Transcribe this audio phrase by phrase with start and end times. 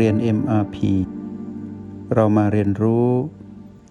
[0.00, 0.76] เรียน MRP
[2.14, 3.08] เรามาเรียนรู้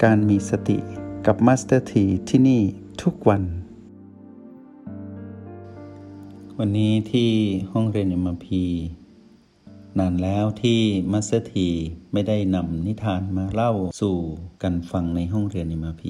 [0.04, 0.78] การมีสติ
[1.26, 2.62] กับ Master T ที่ที่นี่
[3.02, 3.44] ทุกวัน
[6.60, 7.32] วันนี้ที่
[7.72, 8.48] ห้องเรียน MRP
[10.00, 10.80] นานแล้วที่
[11.12, 11.54] Master T
[12.14, 14.18] ไม่ได้นำนิทานมาเล่าสู่
[14.64, 16.04] กันฟังในห้องเรียน MRP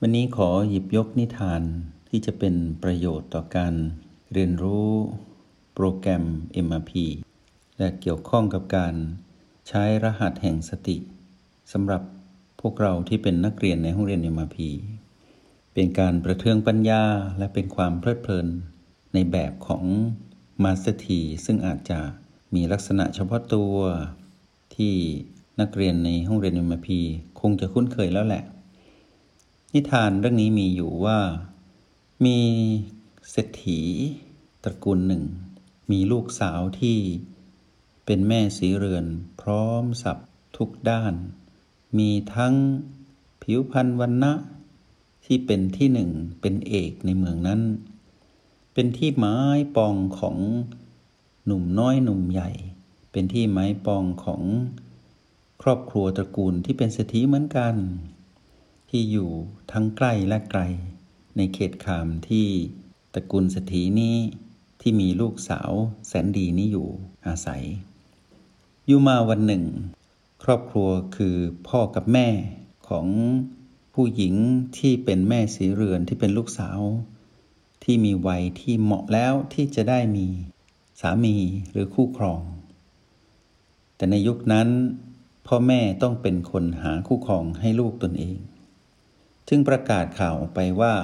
[0.00, 1.62] วันนี้ขอหยิบยกนิทาน
[2.08, 3.74] ที่จะเป็นประโยชน์ต่อการ
[4.32, 4.88] เรียนรู้
[5.74, 6.24] โปรแกรม
[6.68, 6.92] MRP
[7.80, 8.94] และเกี่ยวข้องกับการ
[9.68, 10.96] ใช้รหัสแห่งสติ
[11.72, 12.02] สำหรับ
[12.60, 14.58] พวกเราที่เป็นนักเรียนในห้องเรียน MRP
[15.74, 17.02] เป็นการประเทืองปัญญา
[17.38, 18.46] และเป็นความเพลิดเพลิน
[19.14, 19.84] ในแบบของ
[20.62, 22.00] Master T ซึ่งอาจจะ
[22.54, 23.74] มีลักษณะเฉพาะตัว
[24.74, 24.94] ที่
[25.60, 26.88] นักเรียนในห้องเรียน MRP
[27.40, 28.42] คงจะคุ้นเคยแล้วแหละ
[29.74, 31.18] นิทานเรื่องนี้มีอยู่ว่า
[32.24, 32.38] มี
[33.30, 33.80] เศรษฐี
[34.64, 35.22] ตระกูลหนึ่ง
[35.90, 36.98] มีลูกสาวที่
[38.04, 39.06] เป็นแม่สีเรือน
[39.40, 40.18] พร้อมสับ
[40.56, 41.14] ทุกด้าน
[41.98, 42.54] มีทั้ง
[43.42, 44.32] ผิวพรรณวันนะ
[45.24, 47.60] ที่เป็นที่หนึ่งเป็นเอกในเมืองนั้น
[48.74, 49.36] เป็นที่ไม้
[49.76, 50.36] ปองของ
[51.46, 52.50] หนุ่มน้อยหนุ่มใหญ่
[53.12, 54.42] เป็นที่ไม้ปองของ
[55.62, 57.74] ครอบครัวตระกูลที่เป็นเศรษฐีเหมือนกัน
[58.90, 59.30] ที่อยู่
[59.72, 60.60] ทั้งใกล้และไกล
[61.36, 62.46] ในเขตขามที่
[63.14, 64.16] ตระกูลเศรษฐีนี้
[64.80, 65.70] ที่มีลูกสาว
[66.06, 66.88] แสนดีนี้อยู่
[67.26, 67.64] อาศัย
[68.92, 69.64] อยู่มาวันหนึ่ง
[70.44, 71.36] ครอบครัวคือ
[71.68, 72.28] พ่อกับแม่
[72.88, 73.06] ของ
[73.94, 74.34] ผู้หญิง
[74.78, 76.80] ที่เป็นแม่สีเรือนที่เป็นลูกสาว
[77.84, 80.26] ที่มีวัยที่เหมาะแล้วที่จะได้มี
[81.00, 81.36] สามี
[81.72, 82.42] หรือคู่ครอง
[83.96, 84.68] แต่ในยุคนั้น
[85.46, 88.38] พ่อแม่ต้องเป็นคนหาคู่ครองให้ลูกตนเอง
[89.48, 90.94] จึงประกาศข่าวออกไปว่า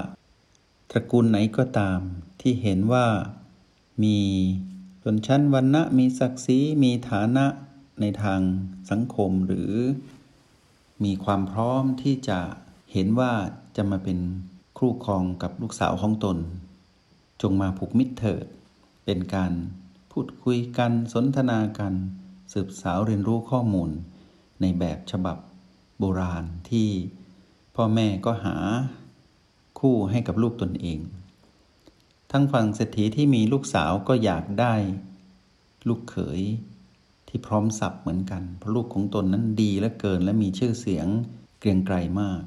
[0.90, 2.00] ตระกูลไหนก็ตาม
[2.40, 3.06] ที่เห็นว่า
[4.02, 4.18] มี
[5.02, 7.46] ชนชั้นวรรณะมีศักดิ์ศรีมีฐานะ
[8.00, 8.40] ในทาง
[8.90, 9.72] สังคมหรือ
[11.04, 12.40] มีความพร้อมที่จะ
[12.92, 13.32] เห็นว่า
[13.76, 14.18] จะมาเป็น
[14.78, 16.38] ครูครองกับลูกสาวของตน
[17.42, 18.46] จงมาผูกมิตรเถิด
[19.04, 19.52] เป็นการ
[20.10, 21.94] พูดคุยกันสนทนากัน
[22.52, 23.90] สืบสาวเรียนรู้ข้อมูล
[24.60, 25.38] ในแบบฉบับ
[25.98, 26.88] โบราณที่
[27.74, 28.56] พ่อแม่ก็หา
[29.80, 30.98] คู่ให้กับลูกตนเอง
[32.32, 34.74] ทั้งฝั่งเศรษฐีที่มีลูกสาวก็อยากได้
[35.88, 36.40] ลูกเขย
[37.28, 41.06] ที่พร้อมสับเหมือนกัน เพราะลูกของตนนั้นดีและเกินและมีชื่อเสียง
[41.58, 42.42] เกรียงไกรมาก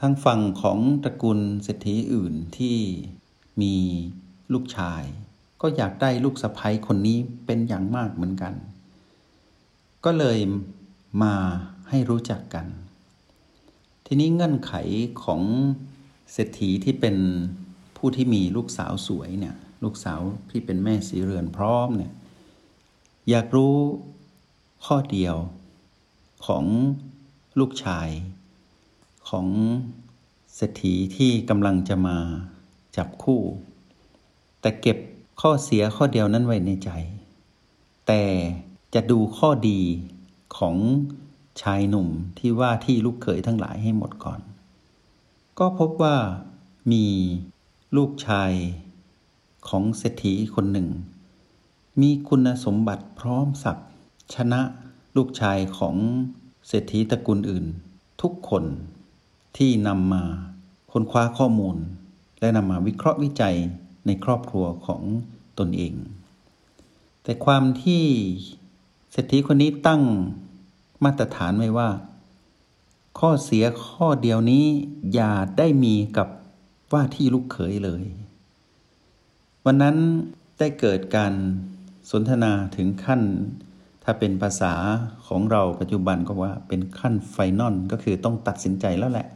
[0.00, 2.76] ทั้งฝั่งของตระกูลเศรษฐีอื่นที่
[3.62, 3.74] มี
[4.52, 5.02] ลูกชาย
[5.62, 8.54] ก็อยากได้ลูกสะใภ้คนนี้เป็นอย่างมากเหมือนกัน
[10.04, 10.38] ก็เลย
[11.22, 11.34] มา
[11.88, 12.66] ให้รู้จักกัน
[14.06, 14.72] ทีนี้เงื่อนไข
[15.24, 15.42] ของ
[16.32, 17.16] เศรษฐีที่เป็น
[17.96, 22.12] ผู้ที่มีลูกสาวสวยเนี่ยลูกสาวที่เป็นแม่สีเรือนพร้อมเนี่ย
[23.30, 23.76] อยากรู้
[24.86, 25.36] ข้อเดียว
[26.46, 26.64] ของ
[27.58, 28.08] ลูกชาย
[29.28, 29.46] ของ
[30.54, 32.18] เศรษฐีที่กำลังจะมา
[32.96, 33.40] จับคู่
[34.60, 34.98] แต่เก็บ
[35.40, 36.90] ข้อเสียข้อเดียวนั้นไว้ในใจ
[38.06, 38.22] แต่
[38.94, 39.80] จะดูข้อดี
[40.58, 40.76] ของ
[41.62, 42.08] ชายหนุ่ม
[42.38, 44.40] ที่ว่าที่ลูกเขยทั้งหลายให้หมดก่อน
[45.58, 46.16] ก็พบว่า
[46.92, 47.06] มี
[47.96, 48.52] ลูกชาย
[49.68, 50.88] ของเศรษฐีคนหนึ่ง
[52.00, 53.78] มีคุณสมบัติพร้อมสับ
[54.34, 54.60] ชนะ
[55.16, 55.96] ลูกชายของ
[56.68, 57.66] เศรษฐีตระกูลอื่น
[58.22, 58.64] ทุกคน
[59.56, 60.24] ที่นำมา
[60.92, 61.76] ค้นคว้าข้อมูล
[62.40, 63.56] และนำมาวิเคราะห์วิจัย
[64.06, 65.02] ในครอบครัวของ
[65.58, 65.94] ตนเอง
[67.22, 68.04] แต่ความที่
[69.12, 70.02] เศรษฐีคนนี้ตั้ง
[71.04, 71.90] มาตรฐานไว้ว่า
[73.18, 74.64] ข้อเสียข้อเดียวนี้
[75.14, 76.28] อย่าได้มีกับ
[76.92, 78.04] ว่าที่ลูกเขยเลย
[79.64, 79.96] วันนั้น
[80.58, 81.32] ได้เกิดการ
[82.10, 83.22] สนทนาถึงขั้น
[84.04, 84.74] ถ้าเป็นภาษา
[85.26, 89.28] ของเราปัจจุบันก็ว่าเป็นขั้นไฟนอลก็คือต้องตัดสินใจแล้วแหละ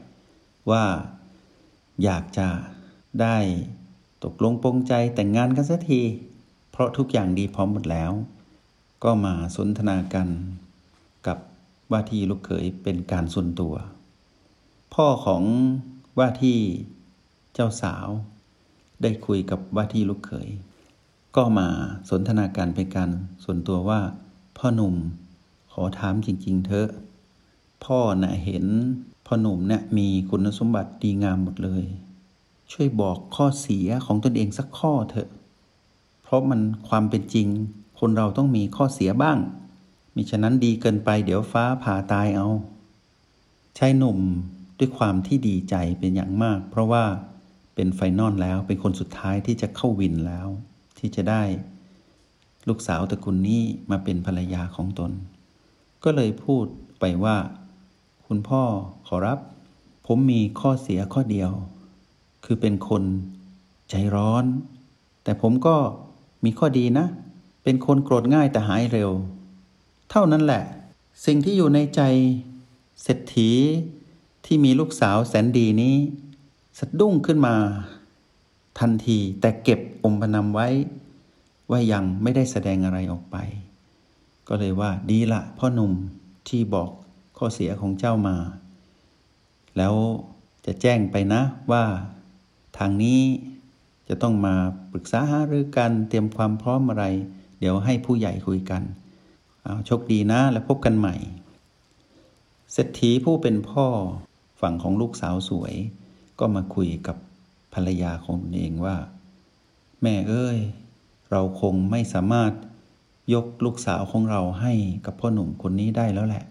[0.71, 0.85] ว่า
[2.05, 2.49] อยากจะ
[3.21, 3.37] ได้
[4.25, 6.01] ตกลงปรงใจแต่งงานกันสักที
[6.71, 8.13] เพราะทุกอย่างดีพร้อมหมดแล้ว
[9.05, 10.29] ก็มาสนทนากัน
[11.27, 11.39] กับ
[11.91, 13.75] ว่าที่ลูกเขยเป็นการส่วนตัว
[14.95, 15.43] พ่อของ
[16.19, 16.59] ว่าที่
[17.55, 18.07] เจ้าสาว
[19.03, 20.49] ได้คุยกับว่าที่ลูกเขย
[21.37, 21.69] ก็มา
[22.11, 23.11] สนทนาการเป็นการ
[23.45, 24.01] ส่วนตัวว่า
[24.57, 24.95] พ่อหนุ่ม
[25.73, 26.91] ขอถามจริง ๆ เถอะ
[27.85, 28.65] พ่อนะ่ะเห็น
[29.27, 31.85] พ่อหนุ่มเนี่ยมีคุณสมบัติดีงามหมดเลย
[32.73, 35.29] ช่วยบอกข้อเสียของตนเองสักข้อเถอะ
[36.23, 37.49] เพราะมันความเป็นจริง
[38.01, 39.39] คนเราต้องมีข้อเสียบ้าง
[40.15, 42.49] มิฉะนั้นดีเกินไปเดี๋ยวฟ้าผ่าตายเอา
[43.79, 44.19] ชายหนุ่ม
[44.79, 47.05] ด้วยความที่ดีใจเป็นอย่างมาก เพราะว่า
[47.75, 50.49] เป็นไฟนอลแล้วเป็นคนสุดท้ายที่จะเข้าวินแล้ว
[50.99, 51.43] ที่จะได้
[52.69, 55.13] ลูกสาวตระกูลนี้มาเป็นภรรยาของตน
[56.05, 56.67] ก็เลยพูด
[57.01, 57.37] ไปว่า
[58.27, 58.63] คุณพ่อ
[59.07, 59.39] ขอรับ
[60.07, 61.51] ผมมีข้อเสียข้อเดียว
[62.45, 63.03] คือเป็นคน
[63.91, 64.45] ใจร้อน
[65.25, 65.77] แต่ผมก็
[66.45, 67.07] มีข้อดีนะ
[67.63, 69.11] เป็นคนโกรธง่ายแต่หายเร็ว
[70.11, 70.65] เท่านั้นแหละ
[71.27, 72.03] สิ่งที่อยู่ในใจ
[73.03, 73.51] เศรษฐี
[74.47, 75.97] ที่มีลูกสาวแสนดีนี้
[76.79, 77.57] สะดุ้งขึ้นมา
[78.81, 80.69] ทันที แต่เก็บอมพนำไว้
[81.71, 83.37] ว่ายังไม่ได้แสดงอะไรออกไป
[84.49, 85.93] ก็เลยว่าดีละพ่อหนุ่ม
[86.49, 86.91] ที่บอก
[87.39, 88.37] ข้อเสียของเจ้ามา
[89.77, 89.95] แล้ว
[90.67, 91.43] จะแจ้งไปนะ
[91.73, 91.85] ว่า
[92.79, 93.21] ทางนี้
[94.09, 94.55] จะต้องมา
[94.93, 97.05] ปรึกษาหารือกันเตรียมความพร้อมอะไร
[97.59, 98.83] เดี๋ยวให้ผู้ใหญ่คุยกัน
[99.63, 101.15] เอาโชคดีนะแล้วพบกันใหม่
[102.73, 103.87] เศรษฐีผู้เป็นพ่อ
[104.61, 105.75] ฝั่งของลูกสาวสวย
[106.39, 107.17] ก็มาคุยกับ
[107.75, 108.97] ภรรยาของตนเองว่า
[110.03, 110.59] แม่เอ้ย
[111.31, 112.53] เราคงไม่สามารถ
[113.35, 114.73] ยกลูกสาวของเราให้
[115.07, 116.45] กับพ่อหนุ่มคนนี้ได้แล้วแหละ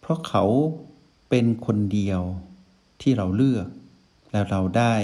[0.00, 0.44] เพราะเขา
[1.30, 2.20] เป็นคนเดียว
[3.00, 3.66] ที่เราเลือก
[4.32, 4.94] แล้วเราได้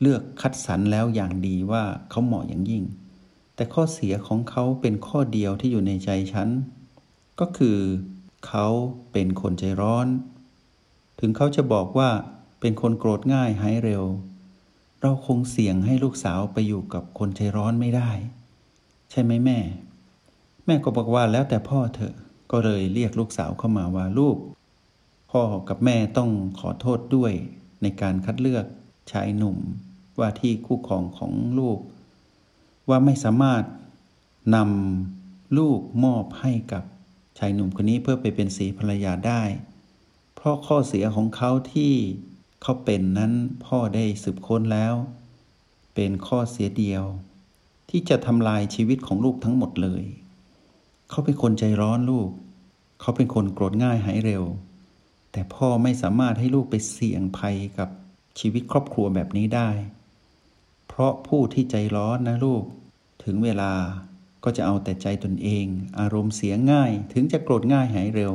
[0.00, 2.84] เลือกคัดสรรแล้วอย่างดีว่าเขาเหมาะอย่างยิ่ง
[3.54, 6.48] แต่ข้อเสียของเขาเป็นข้อเดียวที่อยู่ในใจฉัน
[7.40, 7.78] ก็คือ
[8.46, 8.66] เขา
[9.12, 10.06] เป็นคนใจร้อน
[11.20, 12.10] ถึงเขาจะบอกว่า
[12.60, 14.04] เป็นคนโกรธง่ายหายเร็ว
[15.00, 18.10] เราคงเสี่ยงให้ลูกสาวไปอยู่กับคนใจร้อนไม่ได้
[19.10, 19.58] ใช่ไหมแม่
[20.66, 22.14] แม่ก็บอกว่าแล้วแต่พ่อเถอะ
[22.50, 24.36] ก็เลยเรียกลูกสาวเข้ามาว่าลูก
[25.30, 27.32] พ่อกับแม่ต้องขอโทษด้วย
[27.82, 28.64] ในการคัดเลือก
[29.12, 29.56] ชายหนุ่ม
[30.18, 31.78] ว่าที่คู่ครองของลูก
[32.88, 33.62] ว่าไม่สามารถ
[34.54, 36.84] นำลูกมอบให้กับ
[37.38, 39.42] ชายหนุ่มคนนี้เพื่อไปเป็นสีภรรยาได้
[40.34, 41.94] เพราะข้อเสียของเขาที่
[42.68, 43.32] ขาเป็นนั้น
[43.64, 44.94] พ่อได้สืบค้นแล้ว
[45.94, 47.04] เป็นข้อเสียเดียว
[47.90, 50.04] ที่จะทำลายชีวิตของลูกทั้งหมดเลย
[51.10, 52.30] เขาเป็นคนใจร้อนลูก
[53.00, 54.44] เขาเป็นคนโกรธง่ายหายเร็ว
[55.32, 57.88] แต่พ่อไม่สามารถให้ลูกไปเสี่ยงภัยกับ
[58.38, 59.70] ชีวิตครอบครัวแบบนี้ได้
[60.88, 62.64] เพราะผู้ที่ใจร้อนนะลูก
[63.24, 63.72] ถึงเวลา
[64.44, 65.66] ก็จะเอาแต่ใจตนเอง
[66.00, 68.32] อารมณ์เสียง่าย ถึงจะโกรธง่ายหายเร็ว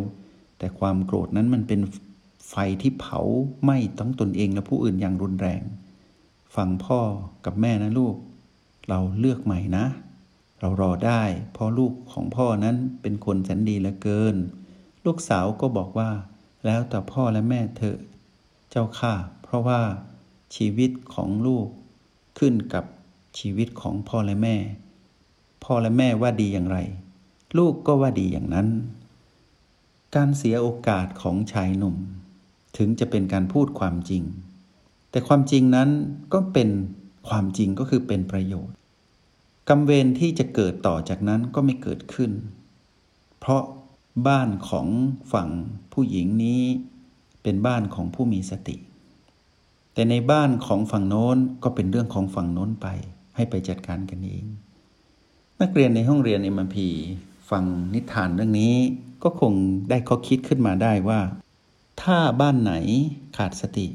[0.58, 1.80] แต่ความโกรธนั้นมันเป็น
[2.50, 3.20] ไฟที่เผา
[3.64, 5.62] ไหม้ทั้งตนเองและผู้อื่นอย่างรุนแรง
[6.56, 7.02] ฟังพ่อ
[7.46, 8.16] กับแม่นะลูก
[8.90, 9.86] เราเลือกใหม่นะ
[10.60, 11.24] เรารอได้
[11.54, 14.36] เพราะลูกของพ่อนั้นเป็นคนแสนดีเหลือเกิน
[15.06, 16.12] ลูกสาวก็บอกว่า
[16.66, 17.98] แล้วแต่พ่อและแม่เถอะ
[18.70, 19.82] เจ้าค่ะ เพราะว่า
[20.56, 21.68] ชีวิตของลูก
[22.40, 22.86] ขึ้นกับ
[23.40, 24.56] ชีวิตของพ่อและแม่
[25.64, 26.78] พ่อและแม่ว่าดีอย่างไร
[27.58, 28.68] ลูกก็ว่าดีอย่างนั้น
[30.16, 31.96] การเสียโอกาสของชายหนุ่ม
[32.78, 34.24] ถึงจะเป็นการพูดความจริง
[35.12, 35.90] แต่ความจริงนั้น
[36.34, 36.70] ก็เป็น
[37.30, 38.76] ความจริงก็คือเป็นประโยชน์
[39.70, 42.32] กรรมเวรที่จะเกิดต่อจากนั้นก็ไม่เกิดขึ้น
[43.40, 43.64] เพราะ
[44.28, 44.88] บ้านของ
[45.34, 45.50] ฝั่ง
[45.94, 46.62] ผู้หญิงนี้
[47.44, 48.78] เป็นบ้านของผู้มีสติ
[49.94, 52.88] แต่ในบ้านของฝั่งโน้นก็เป็นเรื่องของฝั่งโน้นไป
[53.36, 54.46] ให้ไปจัดการกันเอง
[55.62, 56.88] นักเรียนในห้องเรียนเอ็มพี
[57.50, 57.64] ฟัง
[57.94, 58.76] นิทานเรื่องนี้
[59.24, 59.54] ก็คง
[59.90, 61.20] ได้ข้อคิดขึ้นมาได้ว่า
[62.02, 62.74] ถ้าบ้านไหน
[63.38, 63.88] ขาดสติ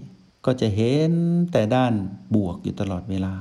[0.45, 1.13] ก็จะเห็น
[1.53, 1.95] แต่ด้าน
[2.35, 3.35] บวกอยู่ตลอดเวลา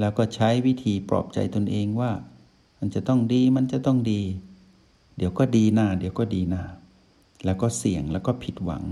[0.00, 2.12] แล้วก็ใช้วิธีปลอบใจตนเองว่า
[2.78, 4.22] มันจะต้องดีมันจะต้องดี
[5.16, 6.62] เดี๋ยวก็ดีหน้าเดี๋ยวก็ดีหน้า
[7.44, 8.84] แล้วก็เสี่ยงแล้วก็ผิดหวัง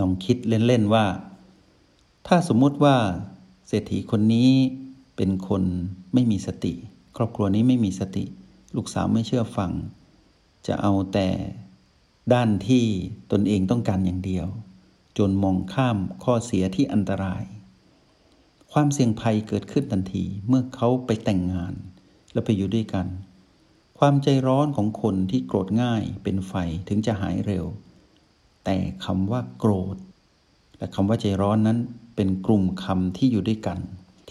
[0.00, 1.04] ลองคิดเล่น ๆ ว่า
[2.26, 2.96] ถ้าสมมุติว่า
[3.68, 4.50] เศรษฐีคนนี้
[5.16, 5.62] เป็นคน
[6.14, 6.74] ไม่มีสติ
[7.16, 8.24] ครอบครัวนี้ไม่มีสติ
[8.76, 9.70] ลูกสาวไม่เชื่อฟัง
[10.66, 11.28] จะเอาแต่
[12.32, 12.84] ด้านที่
[13.32, 14.46] ตนเองต้องการอย่างเดียว
[15.18, 17.44] จนมองข้ามข้อเสียที่อันตราย
[18.72, 21.74] ความเสี่ยงภัยเกิดขึ้นทันทีเมื่อเขาไปแต่งงาน
[22.32, 23.06] แล้วไปอยู่ด้วยกัน
[23.98, 26.54] ความใจร้อนของคนที่โกรธง่ายเป็นไฟ
[26.88, 27.64] ถึงจะหายเร็ว
[28.64, 29.96] แต่คำว่าโกรธ
[30.78, 31.78] และคำว่าใจร้อนนั้น
[32.16, 33.78] เป็นกลุ่มคำที่อยู่ด้วยกัน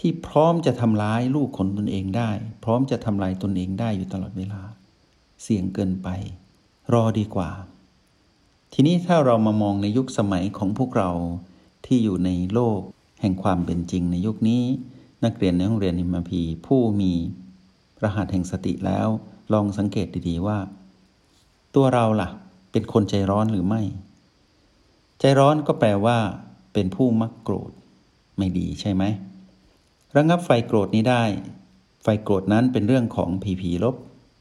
[0.06, 2.30] ี่พร้อมจะทำร้ายลูกคนตนเองได้
[2.64, 4.62] พร้อมจะทำลายตนเองได้อยู่ตลอดเวลา
[5.42, 6.08] เสี่ยงเกินไป
[6.92, 7.50] รอดีกว่า
[8.72, 11.10] ทีนี้ถ้าเรามามองในยุคสมัยของพวกเรา
[11.86, 12.80] ที่อยู่ในโลก
[13.20, 14.62] แห่งความเป็นจริงในยุคนี้
[15.24, 17.12] นักเรียนในห้องเรียนอิมพีผู้มี
[18.02, 19.08] รหัสแห่งสติแล้ว
[19.52, 20.58] ลองสังเกตดีๆว่า
[21.74, 22.28] ตัวเราล่ะ
[22.72, 23.82] เป็นคนใจร้อนหรือไม่
[25.20, 26.18] ใจร้อนก็แปลว่า
[26.72, 27.70] เป็นผู้มักโกรธ
[28.38, 29.02] ไม่ดีใช่ไหม
[30.16, 31.24] ระงับไฟโกรธนี้ได้
[32.02, 33.96] ไฟโกรธนั้นเป็นเรื่องของผีผีลบ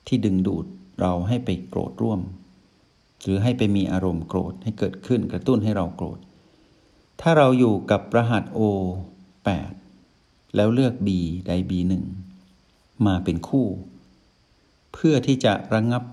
[0.08, 0.66] ที่ดึงดูด
[1.02, 2.20] เราให้ไปโกรธร่วม
[3.24, 6.20] หรือให้ไปมีอารมณ์โกรธให้เกิดขึ้นกระตุ้นให้เราโกรธ
[7.22, 8.60] ถ้าเราอยู่กับรหัส O
[9.78, 11.10] 8 แล้วเลือก B
[11.48, 11.72] ใด B
[12.40, 13.68] 1มาเป็นคู่
[14.94, 16.04] เพื่อที่จะระงงับ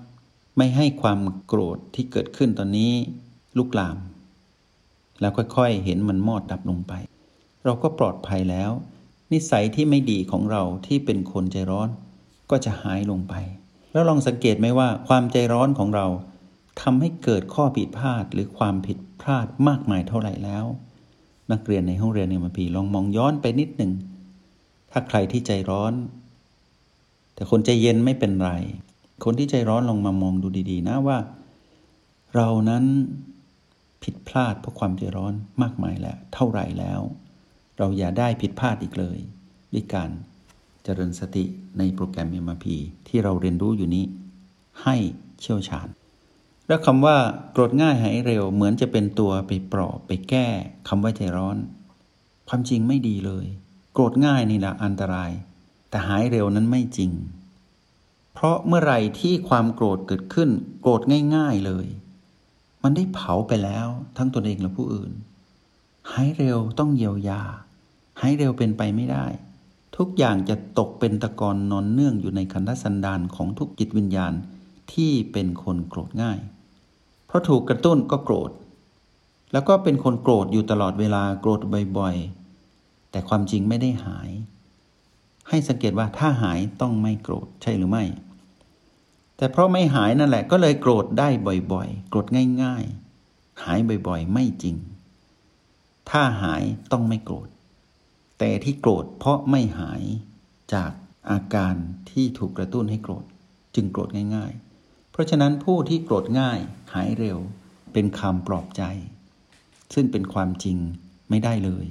[0.57, 2.93] ไม่ให้ความโกรธที่เกิดขึ้นตอนนี้
[3.59, 3.97] ลุกลาม
[5.21, 6.93] แล้วค่อยๆเห็นมันมอดดับลงไป
[7.65, 8.71] เราก็ปลอดภัยแล้ว
[9.33, 11.89] นิสัยที่ไม่ดีของเราที่เป็นคนใจร้อน
[12.51, 13.35] ก็จะหายลงไป
[13.93, 16.07] แล้วลองสังเกตไหมว่าความใจร้อนของเรา
[16.83, 20.64] ทำให้เกิดข้อผิดพลาดหรือความผิดพลาดมากมายเท่าไหร่แล้ว
[21.52, 23.93] นักเรียนในห้องเรียนในมพีลองมองย้อนไปนิดหนึ่ง
[24.90, 25.93] ถ้าใครที่ใจร้อน
[27.35, 28.52] แต่คนใจเย็นไม่เป็นไร
[29.25, 31.19] คนที่ใจร้อนลองมามองดูดีๆ นะว่า
[32.35, 32.85] เรานั้น
[34.02, 37.00] ผิดพลาดเพราะความใจร้อนมากมายแล้วเท่าไหร่แล้ว
[37.78, 39.19] เราอย่าได้ผิดพลาดอีกเลย
[39.73, 40.11] ด้วยการ
[40.85, 41.45] เจริญสติ
[41.78, 42.66] ในโปรแกรม MRP
[43.09, 44.04] ที่เราเรียนรู้อยู่นี้
[44.83, 44.97] ให้
[45.40, 45.88] เชี่ยวชาญ
[46.68, 47.16] แล้วคำว่า
[47.52, 50.47] โกรธง่ายหายเร็วเหมือนจะเป็นตัวไปปลอบไปแก้
[50.88, 51.56] คำว่าใจร้อน
[52.49, 53.47] ความจริงไม่ดีเลย
[53.92, 55.30] โกรธง่ายนี่แหละอันตราย
[55.90, 57.11] แต่หายเร็วนั้นไม่จริง
[58.33, 61.02] เพราะเมื่อไหร่ที่ความโกรธเกิดขึ้น โกรธ
[61.37, 61.87] ง่าย ๆเลย
[62.83, 65.12] มันได้เผาไปแล้วทั้งตนเองและผู้อื่น
[66.11, 67.42] หายเร็วต้องเยียวยา
[68.21, 69.26] หายเร็วเป็นไปไม่ได้
[69.97, 74.33] ทุกอย่างจะตกเป็นตะกอนนอนเนื่องอยู่ในคันธสันดานของทุกจิตวิญญาณ
[74.92, 76.38] ที่เป็นคนโกรธง่าย
[77.35, 78.50] ราะถูกกระตุ้นก็โกรธ
[79.53, 81.61] แล้วก็เป็นคนโกรธอยู่ตลอดเวลาโกรธ
[81.99, 84.31] บ่อยๆ แต่ความจริงไม่ได้หาย
[85.49, 88.05] ให้สังเกตว่าถ้าหายต้องไม่โกรธใช่หรือไม่
[89.37, 91.29] แต่เพราะไม่หายนั่นแหละก็เลยโกรธได้
[91.73, 92.26] บ่อยๆ โกรธ
[92.62, 92.85] ง่าย
[93.23, 94.76] ๆ หายบ่อยๆ ไม่จริง
[96.11, 96.62] ถ้าหาย
[96.93, 97.49] ต้องไม่โกรธ
[98.38, 100.03] แต่ที่โกรธเพราะไม่หาย
[100.75, 100.93] จาก
[101.31, 101.75] อาการ
[102.11, 103.25] ที่ถูกกระตุ้นให้โกรธ
[103.75, 106.59] จึงโกรธง่าย ๆ เพราะฉะนั้นผู้ที่โกรธง่าย
[106.95, 107.39] หายเร็ว
[107.93, 108.83] เป็นคำปลอบใจ
[109.95, 110.79] ซึ่งเป็นความจริง
[111.31, 111.87] ไม่ได้เลย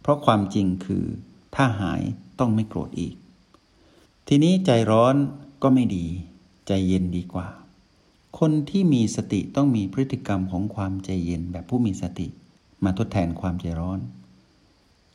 [0.00, 1.04] เพราะความจริงคือ
[1.54, 2.02] ถ้าหาย
[2.38, 3.14] ต้องไม่โกรธอีก
[4.28, 5.14] ทีนี้ใจร้อน
[5.62, 6.06] ก็ไม่ดี
[6.66, 7.48] ใจเย็นดีกว่า
[8.38, 12.28] คนที่มีสติต้องมีพฤติกรรมของความใจเย็นแบบผู้มีสติ
[12.84, 14.00] มาทดแทนความใจร้อน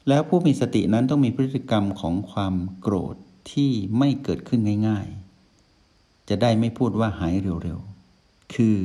[0.08, 3.16] แล้วผู้มีสตินั้นต้องมีพฤติกรรมของความโกรธ
[3.52, 5.08] ที่ไม่เกิดขึ้นง่าย
[5.68, 8.78] ๆ จะได้ไม่พูดว่าหายเร็วๆ คือ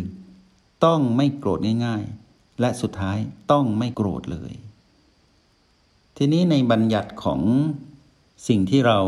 [0.85, 3.19] ต้องไม่โกรธง่าย ๆ และสุดท้าย
[3.51, 4.53] ต้องไม่โกรธเลย
[6.17, 7.41] ทีนี้ในบัญญัติของ
[8.49, 8.99] สิ่งที่เรา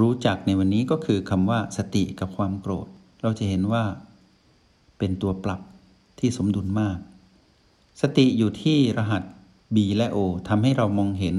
[0.00, 2.86] รู้จักในวันนี้ก็คือคำว่าสติกับความโกรธ
[3.22, 3.84] เราจะเห็นว่า
[4.98, 5.60] เป็นตัวปรับ
[6.18, 6.98] ที่สมดุลมาก
[8.00, 9.22] สติอยู่ที่รหัส
[9.74, 11.36] B และ O ทำให้เรามองเห็น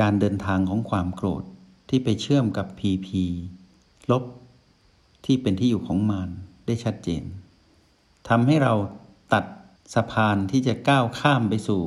[0.00, 1.42] การเดินทางของความโกรธ
[1.88, 3.08] ที่ไปเชื่อมกับ PP
[4.10, 4.24] ลบ
[5.24, 6.30] ที่เป็นที่อยู่ของมาร
[6.66, 7.22] ได้ชัดเจน
[8.28, 8.74] ทำให้เรา
[9.32, 9.44] ตัด
[9.94, 11.82] สะพานที่จะก้าวข้ามไปสู่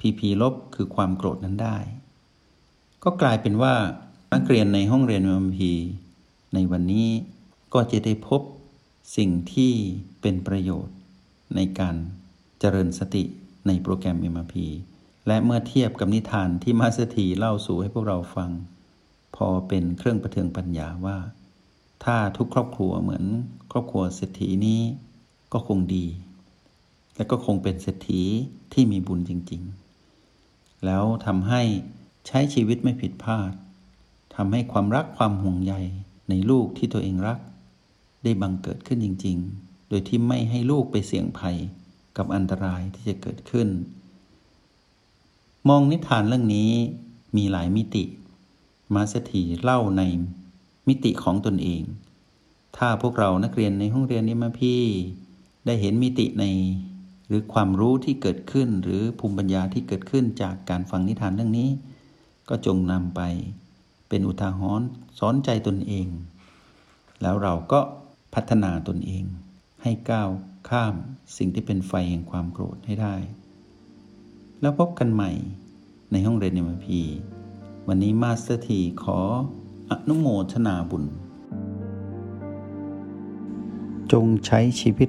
[0.00, 1.78] PP ลบคือความโกรธนั้นได้
[3.04, 3.74] ก็กลายเป็นว่า
[4.32, 5.72] นักเรียนในห้องเรียนมพี
[6.54, 7.08] ในวันนี้
[7.74, 8.40] ก็จะได้พบ
[9.16, 9.72] สิ่งที่
[10.20, 10.96] เป็นประโยชน์
[11.56, 11.96] ในการ
[12.60, 13.24] เจริญสติ
[13.66, 14.54] ในโปรแกรม MRP
[15.26, 18.50] และเมื่อเทียบกับนิทานที่มาสถีเล่าสู่ให้พวกเราฟัง
[19.36, 21.18] พอเป็นเครื่องประเทืองปัญญาว่า
[22.04, 23.24] ถ้าทุกครอบครัวเหมือน
[23.70, 24.80] ครอบครัวเศรษฐีนี้
[25.54, 26.06] ก็คงดี
[27.16, 28.22] และก็คงเป็นเศรษฐี
[28.72, 29.62] ที่มีบุญจริง
[30.22, 31.62] ๆ แล้วทำให้
[32.26, 33.52] ใช้ชีวิตไม่ผิดพลาด
[34.36, 35.74] ทำให้ความรักความห่วงใย
[36.28, 37.38] ในลูกที่ตัวเองรัก
[38.24, 41.56] ได้บังเกิดขึ้นจริง ๆ โดยที่ไม่ให้ลูกไปเสี่ยงภัย
[42.16, 43.68] กับอันตรายที่จะเกิดขึ้น
[45.68, 46.70] มองนิทานเรื่องนี้
[47.36, 48.04] มีหลายมิติ
[48.94, 50.02] มาสถีเล่าใน
[50.88, 51.82] มิติของตนเอง
[52.76, 54.82] ถ้าพวกเรานักเรียนในห้องเรียนนี้มาพี่
[55.66, 56.44] ได้เห็นมิติใน
[57.28, 61.70] หรือความรู้ที่เกิดขึ้น หรือภูมิปัญญาที่เกิดขึ้นจากการฟังนิทานเรื่องนี้
[62.48, 63.20] ก็จงนำไป
[64.08, 66.06] เป็นอุทาหรณ์สอนใจตนเอง
[67.22, 67.80] แล้วเราก็
[68.34, 69.24] พัฒนาตนเอง
[69.82, 70.30] ให้ก้าว
[70.68, 70.94] ข้าม
[71.36, 73.16] สิ่งที่เป็นไฟแห่งความโกรธให้ได้
[74.60, 75.30] แล้วพบกันใหม่
[76.12, 77.00] ในห้องเรียน MRP
[77.88, 79.18] วันนี้ Master T ขอ
[79.90, 81.04] อนุโมทนาบุญ
[84.12, 85.08] จงใช้ชีวิต